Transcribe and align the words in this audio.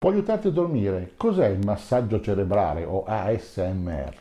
Può 0.00 0.08
aiutarti 0.08 0.46
a 0.46 0.50
dormire. 0.50 1.12
Cos'è 1.14 1.48
il 1.48 1.62
massaggio 1.62 2.22
cerebrale 2.22 2.86
o 2.86 3.04
ASMR? 3.06 4.16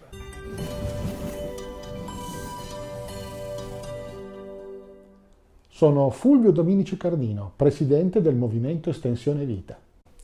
Sono 5.69 6.09
Fulvio 6.09 6.51
Dominici 6.51 6.97
Cardino, 6.97 7.53
presidente 7.55 8.21
del 8.21 8.35
Movimento 8.35 8.89
Estensione 8.89 9.45
Vita. 9.45 9.79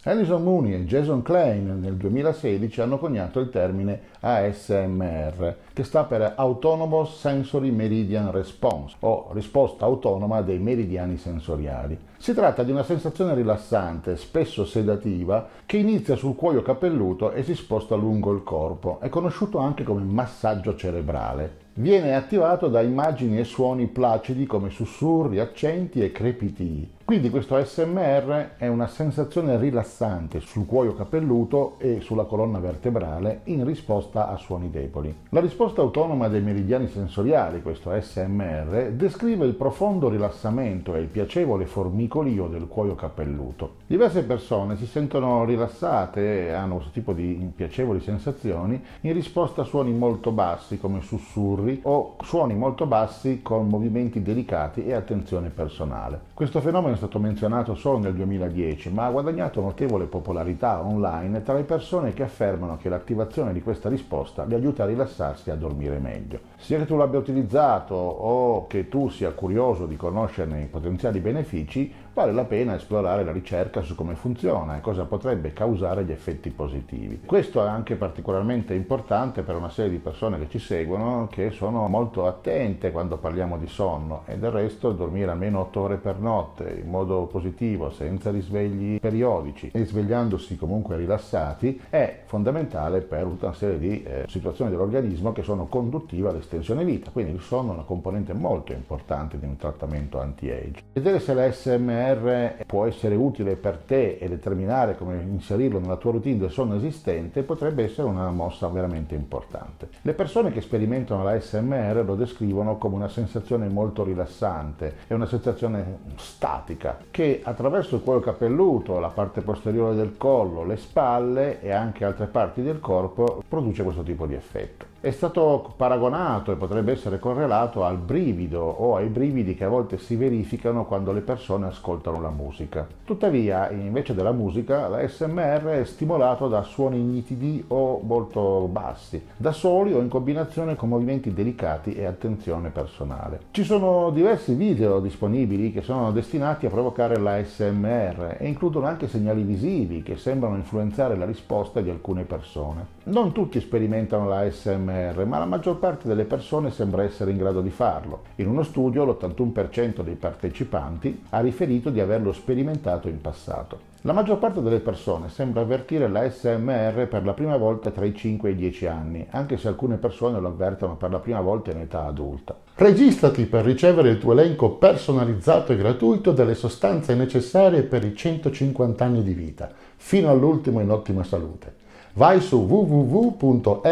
Alison 0.07 0.43
Mooney 0.43 0.73
e 0.73 0.85
Jason 0.85 1.23
Klein 1.23 1.79
nel 1.79 1.95
2016 1.95 2.79
hanno 2.79 2.99
coniato 2.99 3.39
il 3.39 3.49
termine 3.49 4.01
ASMR, 4.19 5.55
che 5.73 5.83
sta 5.83 6.03
per 6.03 6.33
Autonomous 6.35 7.17
Sensory 7.17 7.71
Meridian 7.71 8.29
Response, 8.29 8.97
o 8.99 9.29
risposta 9.33 9.85
autonoma 9.85 10.43
dei 10.43 10.59
meridiani 10.59 11.17
sensoriali. 11.17 11.97
Si 12.17 12.35
tratta 12.35 12.61
di 12.61 12.69
una 12.69 12.83
sensazione 12.83 13.33
rilassante, 13.33 14.15
spesso 14.15 14.63
sedativa, 14.63 15.47
che 15.65 15.77
inizia 15.77 16.15
sul 16.15 16.35
cuoio 16.35 16.61
capelluto 16.61 17.31
e 17.31 17.41
si 17.41 17.55
sposta 17.55 17.95
lungo 17.95 18.31
il 18.31 18.43
corpo. 18.43 18.99
È 18.99 19.09
conosciuto 19.09 19.57
anche 19.57 19.83
come 19.83 20.03
massaggio 20.03 20.75
cerebrale. 20.75 21.63
Viene 21.73 22.13
attivato 22.13 22.67
da 22.67 22.81
immagini 22.81 23.39
e 23.39 23.43
suoni 23.43 23.87
placidi 23.87 24.45
come 24.45 24.69
sussurri, 24.69 25.39
accenti 25.39 26.03
e 26.03 26.11
crepitii. 26.11 26.94
Quindi 27.05 27.29
questo 27.29 27.55
ASMR 27.55 28.55
è 28.57 28.65
una 28.65 28.87
sensazione 28.87 29.59
rilassante 29.59 30.39
sul 30.39 30.65
cuoio 30.65 30.95
capelluto 30.95 31.75
e 31.77 32.01
sulla 32.01 32.23
colonna 32.23 32.57
vertebrale 32.57 33.41
in 33.43 33.63
risposta 33.63 34.27
a 34.27 34.37
suoni 34.37 34.71
deboli. 34.71 35.15
La 35.29 35.39
risposta 35.39 35.81
autonoma 35.81 36.29
dei 36.29 36.41
meridiani 36.41 36.87
sensoriali, 36.87 37.61
questo 37.61 37.91
ASMR, 37.91 38.93
descrive 38.93 39.45
il 39.45 39.53
profondo 39.53 40.09
rilassamento 40.09 40.95
e 40.95 41.01
il 41.01 41.05
piacevole 41.05 41.67
formicolio 41.67 42.47
del 42.47 42.67
cuoio 42.67 42.95
capelluto. 42.95 43.75
Diverse 43.85 44.23
persone 44.23 44.75
si 44.75 44.87
sentono 44.87 45.45
rilassate 45.45 46.47
e 46.47 46.53
hanno 46.53 46.77
questo 46.77 46.91
tipo 46.91 47.13
di 47.13 47.51
piacevoli 47.55 47.99
sensazioni 47.99 48.83
in 49.01 49.13
risposta 49.13 49.61
a 49.61 49.65
suoni 49.65 49.91
molto 49.91 50.31
bassi 50.31 50.79
come 50.79 51.01
sussurri 51.01 51.81
o 51.83 52.15
suoni 52.23 52.55
molto 52.55 52.87
bassi 52.87 53.43
con 53.43 53.67
movimenti 53.67 54.23
delicati 54.23 54.83
e 54.87 54.93
attenzione 54.93 55.49
personale. 55.49 56.19
Questo 56.33 56.61
fenomeno 56.61 56.93
è 56.95 56.97
stato 56.97 57.19
menzionato 57.19 57.75
solo 57.75 57.99
nel 57.99 58.15
2010, 58.15 58.89
ma 58.89 59.05
ha 59.05 59.11
guadagnato 59.11 59.61
notevole 59.61 60.05
popolarità 60.05 60.83
online 60.83 61.43
tra 61.43 61.53
le 61.53 61.63
persone 61.63 62.13
che 62.13 62.23
affermano 62.23 62.77
che 62.77 62.89
l'attivazione 62.89 63.53
di 63.53 63.61
questa 63.61 63.89
risposta 63.89 64.43
li 64.45 64.55
aiuta 64.55 64.83
a 64.83 64.87
rilassarsi 64.87 65.49
e 65.49 65.53
a 65.53 65.55
dormire 65.55 65.99
meglio. 65.99 66.39
Sia 66.57 66.79
che 66.79 66.85
tu 66.85 66.95
l'abbia 66.95 67.19
utilizzato 67.19 67.93
o 67.95 68.65
che 68.67 68.89
tu 68.89 69.09
sia 69.09 69.31
curioso 69.31 69.85
di 69.85 69.95
conoscerne 69.95 70.61
i 70.61 70.67
potenziali 70.67 71.19
benefici, 71.19 71.93
vale 72.15 72.31
la 72.31 72.45
pena 72.45 72.75
esplorare 72.75 73.25
la 73.25 73.33
ricerca 73.33 73.81
su 73.81 73.93
come 73.93 74.15
funziona 74.15 74.77
e 74.77 74.81
cosa 74.81 75.03
potrebbe 75.03 75.51
causare 75.51 76.05
gli 76.05 76.13
effetti 76.13 76.49
positivi. 76.49 77.19
Questo 77.25 77.61
è 77.61 77.67
anche 77.67 77.95
particolarmente 77.95 78.73
importante 78.73 79.41
per 79.41 79.55
una 79.55 79.69
serie 79.69 79.91
di 79.91 79.97
persone 79.97 80.39
che 80.39 80.47
ci 80.49 80.59
seguono 80.59 81.27
che 81.29 81.51
sono 81.51 81.89
molto 81.89 82.25
attente 82.25 82.91
quando 82.91 83.17
parliamo 83.17 83.57
di 83.57 83.67
sonno 83.67 84.23
e 84.27 84.37
del 84.37 84.51
resto 84.51 84.93
dormire 84.93 85.29
almeno 85.29 85.59
8 85.59 85.79
ore 85.81 85.97
per 85.97 86.17
notte 86.19 86.81
in 86.81 86.89
modo 86.89 87.25
positivo, 87.25 87.91
senza 87.91 88.31
risvegli 88.31 88.97
periodici 88.97 89.71
e 89.73 89.83
svegliandosi 89.83 90.55
comunque 90.55 90.95
rilassati 90.95 91.81
è 91.89 92.21
fondamentale 92.27 93.01
per 93.01 93.25
una 93.25 93.51
serie 93.51 93.77
di 93.77 94.03
eh, 94.03 94.23
situazioni 94.29 94.71
dell'organismo 94.71 95.33
che 95.33 95.43
sono 95.43 95.65
conduttive 95.65 96.29
all'estensione 96.29 96.85
vita, 96.85 97.11
quindi 97.11 97.33
il 97.33 97.41
sonno 97.41 97.71
è 97.71 97.73
una 97.73 97.83
componente 97.83 98.31
molto 98.31 98.71
importante 98.71 99.37
di 99.37 99.45
un 99.45 99.57
trattamento 99.57 100.21
anti-age. 100.21 100.81
Vedere 100.93 101.19
se 101.19 101.33
la 101.33 101.51
SMR 101.51 102.03
PNR 102.13 102.65
può 102.65 102.85
essere 102.85 103.15
utile 103.15 103.55
per 103.55 103.77
te 103.77 104.17
e 104.19 104.29
determinare 104.29 104.95
come 104.95 105.21
inserirlo 105.21 105.79
nella 105.79 105.97
tua 105.97 106.11
routine 106.11 106.37
del 106.37 106.51
sonno 106.51 106.75
esistente 106.75 107.43
potrebbe 107.43 107.83
essere 107.83 108.07
una 108.07 108.29
mossa 108.29 108.67
veramente 108.67 109.15
importante. 109.15 109.89
Le 110.01 110.13
persone 110.13 110.51
che 110.51 110.61
sperimentano 110.61 111.23
la 111.23 111.39
SMR 111.39 112.03
lo 112.05 112.15
descrivono 112.15 112.77
come 112.77 112.95
una 112.95 113.09
sensazione 113.09 113.67
molto 113.67 114.03
rilassante, 114.03 114.95
è 115.07 115.13
una 115.13 115.25
sensazione 115.25 115.99
statica 116.17 116.99
che 117.09 117.41
attraverso 117.43 117.95
il 117.95 118.03
cuoio 118.03 118.19
capelluto, 118.19 118.99
la 118.99 119.09
parte 119.09 119.41
posteriore 119.41 119.95
del 119.95 120.17
collo, 120.17 120.63
le 120.63 120.77
spalle 120.77 121.61
e 121.61 121.71
anche 121.71 122.05
altre 122.05 122.27
parti 122.27 122.61
del 122.61 122.79
corpo 122.79 123.43
produce 123.47 123.83
questo 123.83 124.03
tipo 124.03 124.25
di 124.25 124.33
effetto 124.33 124.94
è 125.05 125.11
stato 125.11 125.71
paragonato 125.77 126.51
e 126.51 126.55
potrebbe 126.55 126.91
essere 126.91 127.19
correlato 127.19 127.83
al 127.83 127.99
brivido 127.99 128.61
o 128.61 128.95
ai 128.95 129.05
brividi 129.05 129.53
che 129.53 129.63
a 129.63 129.69
volte 129.69 129.99
si 129.99 130.15
verificano 130.15 130.85
quando 130.85 131.11
le 131.11 131.21
persone 131.21 131.67
ascoltano 131.67 132.19
la 132.19 132.31
musica. 132.31 132.87
Tuttavia, 133.03 133.69
invece 133.69 134.15
della 134.15 134.31
musica, 134.31 134.87
la 134.87 135.07
SMR 135.07 135.65
è 135.65 135.85
stimolato 135.85 136.47
da 136.47 136.63
suoni 136.63 136.97
nitidi 136.97 137.63
o 137.67 137.99
molto 138.01 138.67
bassi, 138.67 139.23
da 139.37 139.51
soli 139.51 139.93
o 139.93 139.99
in 139.99 140.09
combinazione 140.09 140.75
con 140.75 140.89
movimenti 140.89 141.31
delicati 141.31 141.93
e 141.93 142.05
attenzione 142.05 142.71
personale. 142.71 143.41
Ci 143.51 143.63
sono 143.63 144.09
diversi 144.09 144.55
video 144.55 144.99
disponibili 144.99 145.71
che 145.71 145.83
sono 145.83 146.11
destinati 146.11 146.65
a 146.65 146.71
provocare 146.71 147.17
la 147.17 147.43
SMR 147.43 148.37
e 148.39 148.47
includono 148.47 148.87
anche 148.87 149.07
segnali 149.07 149.43
visivi 149.43 150.01
che 150.01 150.17
sembrano 150.17 150.55
influenzare 150.55 151.15
la 151.15 151.25
risposta 151.25 151.79
di 151.79 151.91
alcune 151.91 152.23
persone. 152.23 152.93
Non 153.03 153.33
tutti 153.33 153.59
sperimentano 153.59 154.27
la 154.27 154.49
SMR 154.49 154.93
ASMR, 154.95 155.25
ma 155.25 155.39
la 155.39 155.45
maggior 155.45 155.77
parte 155.77 156.07
delle 156.07 156.23
persone 156.23 156.71
sembra 156.71 157.03
essere 157.03 157.31
in 157.31 157.37
grado 157.37 157.61
di 157.61 157.69
farlo. 157.69 158.21
In 158.35 158.47
uno 158.47 158.63
studio 158.63 159.03
l'81% 159.03 160.01
dei 160.01 160.15
partecipanti 160.15 161.23
ha 161.29 161.39
riferito 161.41 161.89
di 161.89 161.99
averlo 161.99 162.31
sperimentato 162.31 163.09
in 163.09 163.19
passato. 163.19 163.93
La 164.01 164.13
maggior 164.13 164.37
parte 164.37 164.61
delle 164.61 164.81
persone 164.81 165.29
sembra 165.29 165.61
avvertire 165.61 166.07
la 166.07 166.29
SMR 166.29 167.07
per 167.07 167.25
la 167.25 167.33
prima 167.33 167.57
volta 167.57 167.89
tra 167.89 168.05
i 168.05 168.13
5 168.13 168.49
e 168.49 168.51
i 168.51 168.55
10 168.55 168.85
anni, 168.85 169.27
anche 169.31 169.57
se 169.57 169.67
alcune 169.67 169.97
persone 169.97 170.39
lo 170.39 170.49
avvertono 170.49 170.95
per 170.95 171.09
la 171.09 171.19
prima 171.19 171.41
volta 171.41 171.71
in 171.71 171.79
età 171.79 172.05
adulta. 172.05 172.55
Registrati 172.75 173.45
per 173.45 173.65
ricevere 173.65 174.09
il 174.09 174.19
tuo 174.19 174.33
elenco 174.33 174.73
personalizzato 174.73 175.73
e 175.73 175.77
gratuito 175.77 176.31
delle 176.31 176.53
sostanze 176.53 177.15
necessarie 177.15 177.81
per 177.81 178.05
i 178.05 178.15
150 178.15 179.03
anni 179.03 179.23
di 179.23 179.33
vita, 179.33 179.71
fino 179.95 180.29
all'ultimo 180.29 180.81
in 180.81 180.91
ottima 180.91 181.23
salute 181.23 181.83
vai 182.15 182.39
su 182.39 182.57
www.mev.cx, 182.57 183.83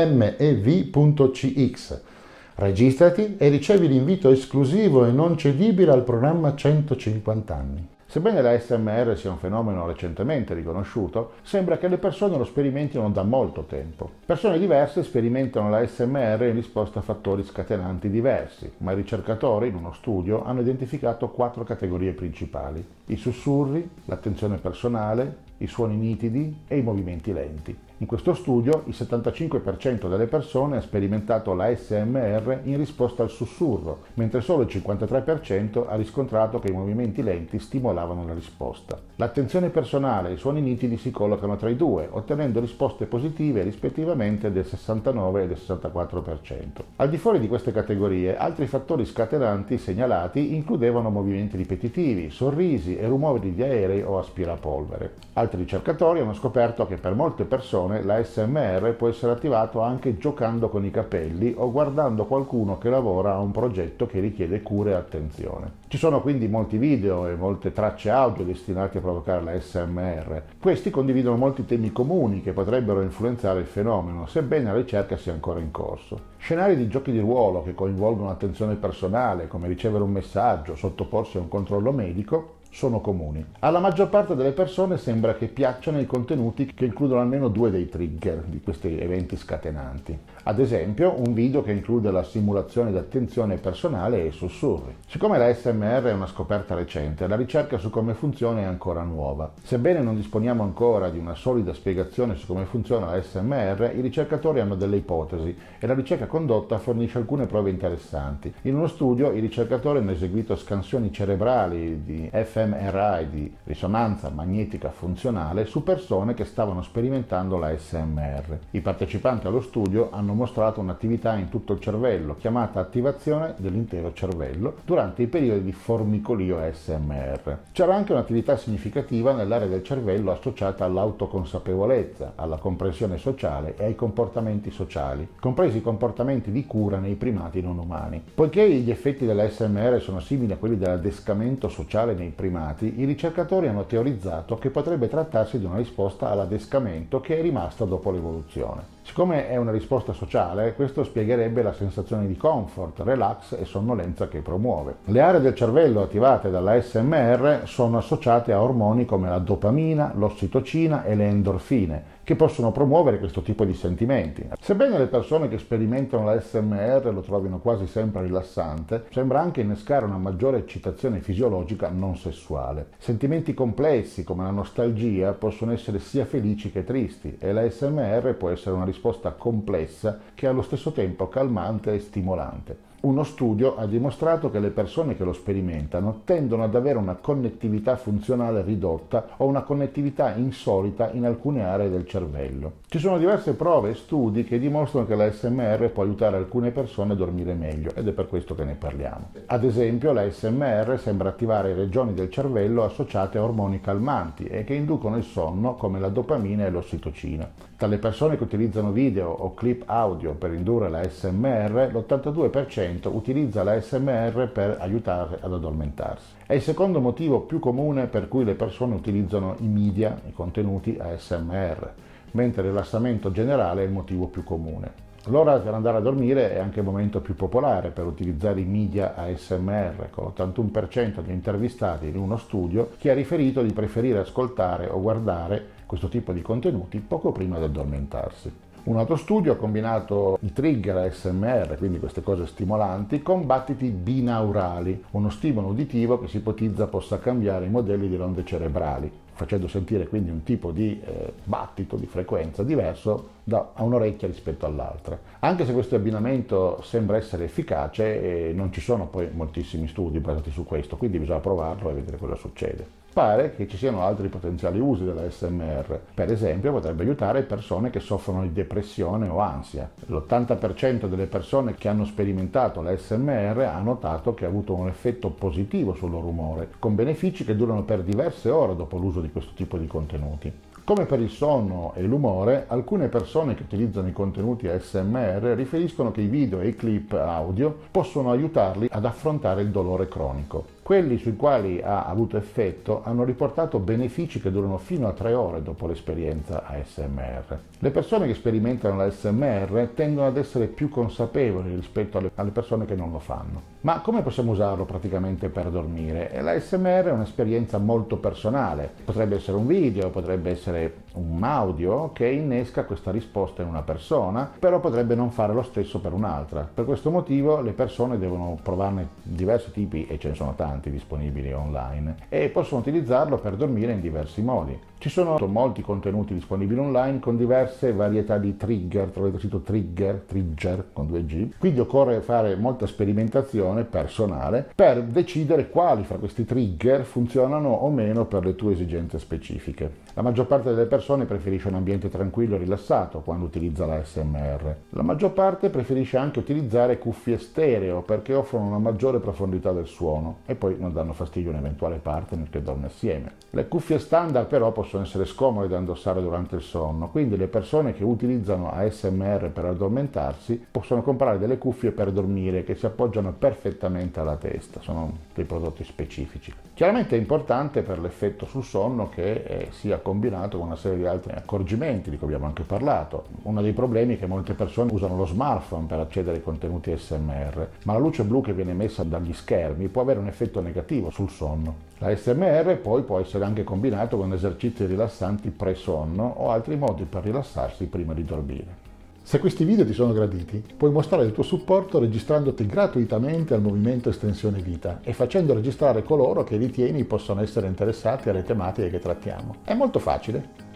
registrati 2.55 3.35
e 3.37 3.49
ricevi 3.49 3.87
l'invito 3.87 4.29
esclusivo 4.29 5.05
e 5.05 5.11
non 5.11 5.37
cedibile 5.37 5.91
al 5.91 6.03
programma 6.03 6.55
150 6.55 7.55
anni. 7.55 7.87
Sebbene 8.05 8.41
la 8.43 8.57
SMR 8.59 9.17
sia 9.17 9.31
un 9.31 9.39
fenomeno 9.39 9.87
recentemente 9.87 10.53
riconosciuto, 10.53 11.31
sembra 11.41 11.77
che 11.79 11.87
le 11.87 11.97
persone 11.97 12.37
lo 12.37 12.45
sperimentino 12.45 13.09
da 13.09 13.23
molto 13.23 13.63
tempo. 13.63 14.07
Persone 14.25 14.59
diverse 14.59 15.03
sperimentano 15.03 15.69
la 15.71 15.85
SMR 15.85 16.43
in 16.43 16.53
risposta 16.53 16.99
a 16.99 17.01
fattori 17.01 17.43
scatenanti 17.43 18.11
diversi, 18.11 18.71
ma 18.77 18.91
i 18.91 18.95
ricercatori 18.95 19.69
in 19.69 19.75
uno 19.75 19.93
studio 19.93 20.43
hanno 20.45 20.61
identificato 20.61 21.29
quattro 21.29 21.63
categorie 21.63 22.11
principali: 22.11 22.85
i 23.07 23.15
sussurri, 23.15 23.89
l'attenzione 24.05 24.57
personale, 24.57 25.37
i 25.57 25.67
suoni 25.67 25.95
nitidi 25.95 26.55
e 26.67 26.77
i 26.77 26.83
movimenti 26.83 27.33
lenti. 27.33 27.75
In 28.03 28.09
questo 28.09 28.33
studio 28.33 28.83
il 28.87 28.93
75% 28.93 30.09
delle 30.09 30.25
persone 30.25 30.75
ha 30.75 30.81
sperimentato 30.81 31.53
la 31.53 31.73
SMR 31.73 32.59
in 32.63 32.75
risposta 32.75 33.23
al 33.23 33.29
sussurro, 33.29 33.99
mentre 34.15 34.41
solo 34.41 34.63
il 34.63 34.67
53% 34.67 35.85
ha 35.87 35.95
riscontrato 35.95 36.59
che 36.59 36.67
i 36.67 36.73
movimenti 36.73 37.23
lenti 37.23 37.59
stimolavano 37.59 38.25
la 38.25 38.33
risposta. 38.33 38.99
L'attenzione 39.15 39.69
personale 39.69 40.31
e 40.31 40.33
i 40.33 40.37
suoni 40.37 40.59
nitidi 40.59 40.97
si 40.97 41.11
collocano 41.11 41.55
tra 41.55 41.69
i 41.69 41.77
due, 41.77 42.09
ottenendo 42.11 42.59
risposte 42.59 43.05
positive 43.05 43.63
rispettivamente 43.63 44.51
del 44.51 44.65
69 44.65 45.43
e 45.43 45.47
del 45.47 45.61
64%. 45.65 46.81
Al 46.97 47.09
di 47.09 47.17
fuori 47.17 47.39
di 47.39 47.47
queste 47.47 47.71
categorie, 47.71 48.35
altri 48.35 48.67
fattori 48.67 49.05
scatenanti 49.05 49.77
segnalati 49.77 50.55
includevano 50.55 51.09
movimenti 51.09 51.55
ripetitivi, 51.55 52.31
sorrisi 52.31 52.97
e 52.97 53.07
rumori 53.07 53.53
di 53.53 53.63
aerei 53.63 54.01
o 54.01 54.19
aspirapolvere. 54.19 55.13
Altri 55.35 55.59
ricercatori 55.59 56.19
hanno 56.19 56.33
scoperto 56.33 56.85
che 56.85 56.97
per 56.97 57.13
molte 57.15 57.45
persone 57.45 57.91
attenzione, 57.93 58.01
la 58.03 58.23
SMR 58.23 58.95
può 58.95 59.07
essere 59.07 59.31
attivato 59.33 59.81
anche 59.81 60.17
giocando 60.17 60.69
con 60.69 60.83
i 60.85 60.91
capelli 60.91 61.53
o 61.55 61.71
guardando 61.71 62.25
qualcuno 62.25 62.77
che 62.77 62.89
lavora 62.89 63.33
a 63.33 63.39
un 63.39 63.51
progetto 63.51 64.07
che 64.07 64.19
richiede 64.19 64.61
cure 64.61 64.91
e 64.91 64.95
attenzione. 64.95 65.81
Ci 65.87 65.97
sono 65.97 66.21
quindi 66.21 66.47
molti 66.47 66.77
video 66.77 67.27
e 67.27 67.35
molte 67.35 67.71
tracce 67.71 68.09
audio 68.09 68.43
destinati 68.43 68.97
a 68.97 69.01
provocare 69.01 69.43
la 69.43 69.59
SMR. 69.59 70.41
Questi 70.59 70.89
condividono 70.89 71.37
molti 71.37 71.65
temi 71.65 71.91
comuni 71.91 72.41
che 72.41 72.53
potrebbero 72.53 73.01
influenzare 73.01 73.59
il 73.59 73.67
fenomeno, 73.67 74.25
sebbene 74.25 74.71
la 74.71 74.75
ricerca 74.75 75.17
sia 75.17 75.33
ancora 75.33 75.59
in 75.59 75.71
corso. 75.71 76.31
Scenari 76.37 76.75
di 76.75 76.87
giochi 76.87 77.11
di 77.11 77.19
ruolo 77.19 77.63
che 77.63 77.75
coinvolgono 77.75 78.29
attenzione 78.29 78.75
personale, 78.75 79.47
come 79.47 79.67
ricevere 79.67 80.03
un 80.03 80.11
messaggio, 80.11 80.75
sottoporsi 80.75 81.37
a 81.37 81.41
un 81.41 81.47
controllo 81.47 81.91
medico, 81.91 82.55
sono 82.73 83.01
comuni. 83.01 83.45
Alla 83.59 83.79
maggior 83.79 84.09
parte 84.09 84.35
delle 84.35 84.51
persone 84.51 84.97
sembra 84.97 85.35
che 85.35 85.47
piacciono 85.47 85.99
i 85.99 86.07
contenuti 86.07 86.71
che 86.73 86.85
includono 86.85 87.21
almeno 87.21 87.47
due 87.47 87.69
dei 87.69 87.87
trigger 87.87 88.43
di 88.47 88.61
questi 88.61 88.97
eventi 88.97 89.37
scatenanti. 89.37 90.17
Ad 90.45 90.59
esempio, 90.59 91.13
un 91.15 91.33
video 91.33 91.61
che 91.61 91.71
include 91.71 92.11
la 92.11 92.23
simulazione 92.23 92.91
di 92.91 92.97
attenzione 92.97 93.57
personale 93.57 94.25
e 94.25 94.31
sussurri. 94.31 94.95
Siccome 95.07 95.37
la 95.37 95.53
SMR 95.53 96.03
è 96.03 96.13
una 96.13 96.25
scoperta 96.25 96.73
recente, 96.73 97.27
la 97.27 97.35
ricerca 97.35 97.77
su 97.77 97.91
come 97.91 98.15
funziona 98.15 98.61
è 98.61 98.63
ancora 98.63 99.03
nuova. 99.03 99.51
Sebbene 99.61 100.01
non 100.01 100.15
disponiamo 100.15 100.63
ancora 100.63 101.09
di 101.09 101.19
una 101.19 101.35
solida 101.35 101.73
spiegazione 101.73 102.35
su 102.35 102.47
come 102.47 102.65
funziona 102.65 103.05
la 103.05 103.21
SMR, 103.21 103.93
i 103.95 104.01
ricercatori 104.01 104.59
hanno 104.59 104.75
delle 104.75 104.97
ipotesi 104.97 105.55
e 105.77 105.85
la 105.85 105.93
ricerca 105.93 106.25
condotta 106.25 106.79
fornisce 106.79 107.19
alcune 107.19 107.45
prove 107.45 107.69
interessanti. 107.69 108.51
In 108.63 108.75
uno 108.75 108.87
studio 108.87 109.31
i 109.31 109.39
ricercatori 109.39 109.99
hanno 109.99 110.11
eseguito 110.11 110.55
scansioni 110.55 111.11
cerebrali 111.11 112.03
di 112.03 112.27
fMRI, 112.63 113.29
di 113.29 113.53
risonanza 113.65 114.29
magnetica 114.29 114.91
funzionale, 114.91 115.65
su 115.65 115.83
persone 115.83 116.33
che 116.33 116.45
stavano 116.45 116.81
sperimentando 116.81 117.57
la 117.57 117.77
SMR. 117.77 118.59
I 118.71 118.81
partecipanti 118.81 119.47
allo 119.47 119.61
studio 119.61 120.09
hanno 120.11 120.33
mostrato 120.33 120.79
un'attività 120.79 121.35
in 121.35 121.49
tutto 121.49 121.73
il 121.73 121.79
cervello, 121.79 122.35
chiamata 122.35 122.79
attivazione 122.79 123.55
dell'intero 123.57 124.13
cervello, 124.13 124.75
durante 124.85 125.21
i 125.21 125.27
periodi 125.27 125.63
di 125.63 125.71
formicolio 125.71 126.59
SMR. 126.71 127.57
C'era 127.71 127.95
anche 127.95 128.13
un'attività 128.13 128.55
significativa 128.57 129.33
nell'area 129.33 129.67
del 129.67 129.83
cervello 129.83 130.31
associata 130.31 130.85
all'autoconsapevolezza, 130.85 132.33
alla 132.35 132.57
comprensione 132.57 133.17
sociale 133.17 133.75
e 133.77 133.85
ai 133.85 133.95
comportamenti 133.95 134.71
sociali, 134.71 135.27
compresi 135.39 135.77
i 135.77 135.81
comportamenti 135.81 136.51
di 136.51 136.65
cura 136.65 136.97
nei 136.97 137.15
primati 137.15 137.61
non 137.61 137.77
umani. 137.77 138.21
Poiché 138.33 138.69
gli 138.69 138.89
effetti 138.89 139.25
dell'SMR 139.25 140.01
sono 140.01 140.19
simili 140.19 140.53
a 140.53 140.57
quelli 140.57 140.77
dell'adescamento 140.77 141.69
sociale 141.69 142.13
nei 142.13 142.29
primati, 142.29 142.51
i 142.79 143.05
ricercatori 143.05 143.67
hanno 143.67 143.85
teorizzato 143.85 144.57
che 144.57 144.69
potrebbe 144.69 145.07
trattarsi 145.07 145.59
di 145.59 145.65
una 145.65 145.77
risposta 145.77 146.29
all'adescamento 146.29 147.19
che 147.19 147.37
è 147.37 147.41
rimasta 147.41 147.85
dopo 147.85 148.11
l'evoluzione. 148.11 149.01
Siccome 149.05 149.49
è 149.49 149.57
una 149.57 149.71
risposta 149.71 150.13
sociale, 150.13 150.73
questo 150.75 151.03
spiegherebbe 151.03 151.61
la 151.61 151.73
sensazione 151.73 152.25
di 152.25 152.37
comfort, 152.37 153.01
relax 153.01 153.55
e 153.59 153.65
sonnolenza 153.65 154.29
che 154.29 154.39
promuove. 154.39 154.95
Le 155.05 155.19
aree 155.19 155.41
del 155.41 155.53
cervello 155.53 156.01
attivate 156.01 156.49
dalla 156.49 156.81
SMR 156.81 157.63
sono 157.65 157.97
associate 157.97 158.53
a 158.53 158.61
ormoni 158.61 159.03
come 159.05 159.27
la 159.27 159.39
dopamina, 159.39 160.13
l'ossitocina 160.15 161.03
e 161.03 161.15
le 161.15 161.27
endorfine, 161.27 162.03
che 162.23 162.37
possono 162.37 162.71
promuovere 162.71 163.19
questo 163.19 163.41
tipo 163.41 163.65
di 163.65 163.73
sentimenti. 163.73 164.47
Sebbene 164.59 164.97
le 164.97 165.07
persone 165.07 165.49
che 165.49 165.57
sperimentano 165.57 166.23
la 166.23 166.39
SMR 166.39 167.11
lo 167.13 167.19
trovino 167.19 167.59
quasi 167.59 167.85
sempre 167.85 168.23
rilassante, 168.23 169.03
sembra 169.11 169.41
anche 169.41 169.59
innescare 169.59 170.05
una 170.05 170.17
maggiore 170.17 170.59
eccitazione 170.59 171.19
fisiologica 171.19 171.89
non 171.89 172.15
sessuale. 172.15 172.87
Sentimenti 172.97 173.53
complessi 173.53 174.23
come 174.23 174.43
la 174.43 174.51
nostalgia 174.51 175.33
possono 175.33 175.73
essere 175.73 175.99
sia 175.99 176.23
felici 176.23 176.71
che 176.71 176.85
tristi 176.85 177.35
e 177.37 177.51
la 177.51 177.69
SMR 177.69 178.33
può 178.35 178.49
essere 178.49 178.73
una 178.73 178.85
risposta 178.85 178.91
complessa 179.31 180.19
che 180.33 180.47
allo 180.47 180.61
stesso 180.61 180.91
tempo 180.91 181.27
calmante 181.27 181.93
e 181.93 181.99
stimolante. 181.99 182.91
Uno 183.05 183.25
studio 183.25 183.75
ha 183.75 183.85
dimostrato 183.85 184.49
che 184.49 184.61
le 184.61 184.69
persone 184.69 185.17
che 185.17 185.25
lo 185.25 185.33
sperimentano 185.33 186.21
tendono 186.23 186.63
ad 186.63 186.73
avere 186.73 186.97
una 186.97 187.15
connettività 187.15 187.97
funzionale 187.97 188.61
ridotta 188.61 189.31
o 189.35 189.45
una 189.45 189.63
connettività 189.63 190.33
insolita 190.35 191.11
in 191.11 191.25
alcune 191.25 191.65
aree 191.65 191.89
del 191.89 192.07
cervello. 192.07 192.75
Ci 192.87 192.99
sono 192.99 193.17
diverse 193.17 193.55
prove 193.55 193.89
e 193.89 193.95
studi 193.95 194.45
che 194.45 194.57
dimostrano 194.57 195.05
che 195.05 195.15
la 195.15 195.29
SMR 195.29 195.89
può 195.91 196.03
aiutare 196.03 196.37
alcune 196.37 196.71
persone 196.71 197.11
a 197.11 197.17
dormire 197.17 197.53
meglio 197.55 197.91
ed 197.93 198.07
è 198.07 198.13
per 198.13 198.29
questo 198.29 198.55
che 198.55 198.63
ne 198.63 198.75
parliamo. 198.75 199.31
Ad 199.47 199.65
esempio 199.65 200.13
la 200.13 200.31
SMR 200.31 200.97
sembra 200.97 201.27
attivare 201.27 201.73
regioni 201.73 202.13
del 202.13 202.29
cervello 202.29 202.85
associate 202.85 203.37
a 203.37 203.43
ormoni 203.43 203.81
calmanti 203.81 204.45
e 204.45 204.63
che 204.63 204.75
inducono 204.75 205.17
il 205.17 205.25
sonno 205.25 205.75
come 205.75 205.99
la 205.99 206.07
dopamina 206.07 206.65
e 206.65 206.69
l'ossitocina. 206.69 207.51
Tra 207.75 207.87
le 207.87 207.97
persone 207.97 208.37
che 208.37 208.43
utilizzano 208.43 208.91
video 208.91 209.29
o 209.29 209.53
clip 209.53 209.83
audio 209.87 210.35
per 210.35 210.53
indurre 210.53 210.87
la 210.87 211.03
SMR, 211.03 211.89
l'82% 211.91 212.91
utilizza 213.05 213.63
la 213.63 213.79
SMR 213.79 214.49
per 214.51 214.77
aiutare 214.79 215.37
ad 215.41 215.53
addormentarsi. 215.53 216.33
È 216.45 216.53
il 216.53 216.61
secondo 216.61 216.99
motivo 216.99 217.41
più 217.41 217.59
comune 217.59 218.07
per 218.07 218.27
cui 218.27 218.43
le 218.43 218.55
persone 218.55 218.95
utilizzano 218.95 219.55
i 219.59 219.67
media, 219.67 220.19
i 220.27 220.33
contenuti 220.33 220.97
ASMR, 220.99 221.93
mentre 222.31 222.61
il 222.61 222.69
rilassamento 222.69 223.31
generale 223.31 223.81
è 223.81 223.85
il 223.85 223.91
motivo 223.91 224.27
più 224.27 224.43
comune. 224.43 225.11
L'ora 225.27 225.57
per 225.59 225.73
andare 225.73 225.97
a 225.97 226.01
dormire 226.01 226.51
è 226.51 226.59
anche 226.59 226.79
il 226.79 226.85
momento 226.85 227.21
più 227.21 227.33
popolare 227.33 227.91
per 227.91 228.05
utilizzare 228.05 228.59
i 228.59 228.65
media 228.65 229.15
ASMR, 229.15 230.09
con 230.09 230.25
l'81% 230.25 231.21
degli 231.21 231.31
intervistati 231.31 232.07
in 232.07 232.17
uno 232.17 232.35
studio 232.35 232.89
che 232.97 233.09
ha 233.09 233.13
riferito 233.13 233.61
di 233.61 233.71
preferire 233.71 234.19
ascoltare 234.19 234.89
o 234.89 234.99
guardare 234.99 235.65
questo 235.85 236.09
tipo 236.09 236.33
di 236.33 236.41
contenuti 236.41 236.99
poco 236.99 237.31
prima 237.31 237.57
di 237.57 237.63
addormentarsi. 237.63 238.51
Un 238.85 238.97
altro 238.97 239.15
studio 239.15 239.53
ha 239.53 239.55
combinato 239.55 240.37
i 240.41 240.51
trigger 240.51 240.97
ASMR, 240.97 241.77
quindi 241.77 241.99
queste 241.99 242.21
cose 242.21 242.45
stimolanti, 242.45 243.21
con 243.21 243.45
battiti 243.45 243.87
binaurali, 243.87 245.05
uno 245.11 245.29
stimolo 245.29 245.67
uditivo 245.69 246.19
che 246.19 246.27
si 246.27 246.37
ipotizza 246.37 246.87
possa 246.87 247.17
cambiare 247.17 247.63
i 247.63 247.69
modelli 247.69 248.09
di 248.09 248.17
onde 248.17 248.43
cerebrali, 248.43 249.09
facendo 249.31 249.69
sentire 249.69 250.05
quindi 250.09 250.31
un 250.31 250.43
tipo 250.43 250.71
di 250.71 250.99
eh, 251.01 251.31
battito, 251.45 251.95
di 251.95 252.07
frequenza 252.07 252.61
diverso 252.61 253.29
da 253.45 253.71
un'orecchia 253.77 254.27
rispetto 254.27 254.65
all'altra. 254.65 255.17
Anche 255.39 255.65
se 255.65 255.71
questo 255.71 255.95
abbinamento 255.95 256.81
sembra 256.81 257.15
essere 257.15 257.45
efficace, 257.45 258.49
eh, 258.49 258.51
non 258.51 258.73
ci 258.73 258.81
sono 258.81 259.05
poi 259.05 259.29
moltissimi 259.31 259.87
studi 259.87 260.19
basati 260.19 260.51
su 260.51 260.65
questo, 260.65 260.97
quindi 260.97 261.19
bisogna 261.19 261.39
provarlo 261.39 261.89
e 261.89 261.93
vedere 261.93 262.17
cosa 262.17 262.35
succede 262.35 263.02
pare 263.13 263.55
che 263.55 263.67
ci 263.67 263.77
siano 263.77 264.01
altri 264.01 264.27
potenziali 264.27 264.79
usi 264.79 265.03
della 265.03 265.29
SMR. 265.29 265.99
Per 266.13 266.31
esempio 266.31 266.71
potrebbe 266.71 267.03
aiutare 267.03 267.43
persone 267.43 267.91
che 267.91 267.99
soffrono 267.99 268.41
di 268.41 268.51
depressione 268.51 269.29
o 269.29 269.39
ansia. 269.39 269.89
L'80% 270.07 271.05
delle 271.05 271.27
persone 271.27 271.75
che 271.75 271.87
hanno 271.87 272.05
sperimentato 272.05 272.81
la 272.81 272.97
SMR 272.97 273.69
ha 273.71 273.79
notato 273.79 274.33
che 274.33 274.45
ha 274.45 274.49
avuto 274.49 274.73
un 274.73 274.87
effetto 274.87 275.29
positivo 275.29 275.93
sul 275.93 276.09
loro 276.09 276.27
umore, 276.27 276.71
con 276.79 276.95
benefici 276.95 277.45
che 277.45 277.55
durano 277.55 277.83
per 277.83 278.01
diverse 278.01 278.49
ore 278.49 278.75
dopo 278.75 278.97
l'uso 278.97 279.21
di 279.21 279.31
questo 279.31 279.51
tipo 279.53 279.77
di 279.77 279.87
contenuti. 279.87 280.51
Come 280.85 281.05
per 281.05 281.21
il 281.21 281.29
sonno 281.29 281.93
e 281.95 282.01
l'umore, 282.01 282.65
alcune 282.67 283.07
persone 283.07 283.55
che 283.55 283.63
utilizzano 283.63 284.09
i 284.09 284.11
contenuti 284.11 284.67
ASMR 284.67 285.53
riferiscono 285.55 286.11
che 286.11 286.19
i 286.19 286.27
video 286.27 286.59
e 286.59 286.67
i 286.67 286.75
clip 286.75 287.13
audio 287.13 287.73
possono 287.89 288.31
aiutarli 288.31 288.89
ad 288.91 289.05
affrontare 289.05 289.61
il 289.61 289.69
dolore 289.69 290.09
cronico. 290.09 290.72
Quelli 290.83 291.17
sui 291.17 291.37
quali 291.37 291.81
ha 291.81 292.03
avuto 292.03 292.35
effetto 292.35 293.03
hanno 293.05 293.23
riportato 293.23 293.79
benefici 293.79 294.41
che 294.41 294.51
durano 294.51 294.77
fino 294.77 295.07
a 295.07 295.13
tre 295.13 295.33
ore 295.33 295.63
dopo 295.63 295.87
l'esperienza 295.87 296.65
ASMR. 296.65 297.57
Le 297.79 297.89
persone 297.89 298.27
che 298.27 298.33
sperimentano 298.33 298.97
l'ASMR 298.97 299.91
tendono 299.95 300.27
ad 300.27 300.35
essere 300.35 300.67
più 300.67 300.89
consapevoli 300.89 301.73
rispetto 301.73 302.21
alle 302.35 302.51
persone 302.51 302.83
che 302.83 302.95
non 302.95 303.11
lo 303.11 303.19
fanno. 303.19 303.71
Ma 303.81 304.01
come 304.01 304.21
possiamo 304.23 304.51
usarlo 304.51 304.83
praticamente 304.83 305.47
per 305.47 305.69
dormire? 305.69 306.29
L'ASMR 306.41 307.05
è 307.05 307.11
un'esperienza 307.11 307.77
molto 307.77 308.17
personale. 308.17 308.91
Potrebbe 309.05 309.35
essere 309.35 309.55
un 309.55 309.67
video, 309.67 310.09
potrebbe 310.09 310.51
essere 310.51 310.95
un 311.13 311.43
audio 311.43 312.11
che 312.11 312.27
innesca 312.27 312.85
questa 312.85 313.11
risposta 313.11 313.61
in 313.61 313.67
una 313.69 313.83
persona, 313.83 314.49
però 314.57 314.79
potrebbe 314.79 315.15
non 315.15 315.31
fare 315.31 315.53
lo 315.53 315.63
stesso 315.63 315.99
per 315.99 316.11
un'altra. 316.11 316.67
Per 316.73 316.85
questo 316.85 317.09
motivo 317.09 317.61
le 317.61 317.71
persone 317.71 318.17
devono 318.17 318.57
provarne 318.61 319.09
diversi 319.21 319.71
tipi 319.71 320.07
e 320.07 320.17
ce 320.17 320.29
ne 320.29 320.35
sono 320.35 320.53
tanti 320.55 320.71
importanti 320.73 320.89
disponibili 320.89 321.53
online 321.53 322.15
e 322.29 322.49
possono 322.49 322.81
utilizzarlo 322.81 323.37
per 323.37 323.55
dormire 323.55 323.93
in 323.93 324.01
diversi 324.01 324.41
modi. 324.41 324.77
Ci 325.03 325.09
sono 325.09 325.35
molti 325.47 325.81
contenuti 325.81 326.33
disponibili 326.33 326.79
online 326.79 327.19
con 327.19 327.35
diverse 327.35 327.91
varietà 327.91 328.37
di 328.37 328.55
trigger, 328.55 329.09
trovate 329.09 329.35
il 329.35 329.41
sito 329.41 329.59
trigger, 329.59 330.23
trigger 330.25 330.85
con 330.93 331.07
2G, 331.07 331.57
quindi 331.59 331.81
occorre 331.81 332.21
fare 332.21 332.55
molta 332.55 332.87
sperimentazione 332.87 333.83
personale 333.83 334.65
per 334.73 335.03
decidere 335.03 335.67
quali 335.67 336.05
fra 336.05 336.15
questi 336.15 336.45
trigger 336.45 337.03
funzionano 337.03 337.67
o 337.67 337.89
meno 337.89 338.23
per 338.23 338.45
le 338.45 338.55
tue 338.55 338.71
esigenze 338.71 339.19
specifiche. 339.19 339.91
La 340.13 340.21
maggior 340.21 340.45
parte 340.45 340.69
delle 340.69 340.85
persone 340.85 341.25
preferisce 341.25 341.67
un 341.67 341.75
ambiente 341.75 342.07
tranquillo 342.07 342.55
e 342.55 342.59
rilassato 342.59 343.19
quando 343.19 343.43
utilizza 343.43 343.85
la 343.85 344.01
SMR. 344.05 344.75
La 344.91 345.01
maggior 345.01 345.31
parte 345.31 345.69
preferisce 345.69 346.15
anche 346.15 346.39
utilizzare 346.39 346.97
cuffie 346.97 347.39
stereo 347.39 348.03
perché 348.03 348.33
offrono 348.33 348.67
una 348.67 348.77
maggiore 348.77 349.19
profondità 349.19 349.73
del 349.73 349.87
suono 349.87 350.37
e 350.45 350.55
poi 350.55 350.77
non 350.79 350.93
danno 350.93 351.11
fastidio 351.11 351.49
a 351.49 351.55
un 351.55 351.59
eventuale 351.59 351.97
partner 351.97 352.49
che 352.49 352.61
dorme 352.61 352.85
assieme. 352.85 353.33
Le 353.49 353.67
cuffie 353.67 353.99
standard 353.99 354.47
però 354.47 354.71
possono 354.71 354.91
possono 354.93 355.03
essere 355.03 355.25
scomode 355.25 355.67
da 355.67 355.77
indossare 355.77 356.21
durante 356.21 356.55
il 356.55 356.61
sonno, 356.61 357.09
quindi 357.09 357.35
le 357.35 357.47
persone 357.47 357.93
che 357.93 358.03
utilizzano 358.03 358.69
ASMR 358.71 359.49
per 359.49 359.65
addormentarsi 359.65 360.63
possono 360.69 361.01
comprare 361.01 361.39
delle 361.39 361.57
cuffie 361.57 361.91
per 361.91 362.11
dormire 362.11 362.63
che 362.63 362.75
si 362.75 362.85
appoggiano 362.85 363.33
perfettamente 363.33 364.19
alla 364.19 364.35
testa, 364.35 364.81
sono 364.81 365.11
dei 365.33 365.45
prodotti 365.45 365.83
specifici. 365.83 366.53
Chiaramente 366.75 367.15
è 367.15 367.19
importante 367.19 367.81
per 367.81 367.99
l'effetto 367.99 368.45
sul 368.45 368.63
sonno 368.63 369.09
che 369.09 369.31
eh, 369.31 369.67
sia 369.71 369.97
combinato 369.97 370.57
con 370.57 370.67
una 370.67 370.75
serie 370.75 370.97
di 370.97 371.05
altri 371.07 371.33
accorgimenti 371.33 372.11
di 372.11 372.17
cui 372.17 372.27
abbiamo 372.27 372.45
anche 372.45 372.63
parlato. 372.63 373.25
Uno 373.43 373.61
dei 373.61 373.73
problemi 373.73 374.15
è 374.15 374.19
che 374.19 374.27
molte 374.27 374.53
persone 374.53 374.91
usano 374.91 375.15
lo 375.15 375.25
smartphone 375.25 375.87
per 375.87 375.99
accedere 375.99 376.37
ai 376.37 376.43
contenuti 376.43 376.91
ASMR, 376.91 377.69
ma 377.85 377.93
la 377.93 377.99
luce 377.99 378.23
blu 378.23 378.41
che 378.41 378.53
viene 378.53 378.71
emessa 378.71 379.03
dagli 379.03 379.33
schermi 379.33 379.87
può 379.87 380.03
avere 380.03 380.19
un 380.19 380.27
effetto 380.27 380.61
negativo 380.61 381.09
sul 381.09 381.29
sonno. 381.29 381.91
La 382.03 382.13
SMR 382.17 382.79
poi 382.79 383.01
può 383.03 383.21
essere 383.21 383.45
anche 383.45 383.63
combinato 383.63 384.17
con 384.17 384.33
esercizi 384.33 384.85
rilassanti 384.85 385.51
pre-sonno 385.51 386.33
o 386.35 386.51
altri 386.51 386.75
modi 386.75 387.05
per 387.05 387.23
rilassarsi 387.23 387.85
prima 387.85 388.13
di 388.13 388.25
dormire. 388.25 388.75
Se 389.23 389.39
questi 389.39 389.63
video 389.63 389.85
ti 389.85 389.93
sono 389.93 390.11
graditi, 390.11 390.61
puoi 390.75 390.91
mostrare 390.91 391.23
il 391.23 391.31
tuo 391.31 391.43
supporto 391.43 391.99
registrandoti 391.99 392.65
gratuitamente 392.65 393.53
al 393.53 393.61
movimento 393.61 394.09
Estensione 394.09 394.61
Vita 394.61 394.99
e 395.01 395.13
facendo 395.13 395.53
registrare 395.53 396.03
coloro 396.03 396.43
che 396.43 396.57
ritieni 396.57 397.05
possano 397.05 397.41
essere 397.41 397.67
interessati 397.67 398.27
alle 398.27 398.43
tematiche 398.43 398.89
che 398.89 398.99
trattiamo. 398.99 399.55
È 399.63 399.73
molto 399.73 399.99
facile. 399.99 400.62